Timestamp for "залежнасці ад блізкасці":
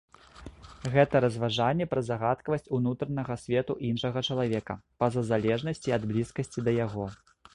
5.31-6.59